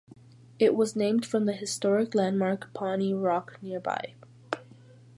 [0.57, 4.15] It was named from the historic landmark Pawnee Rock nearby.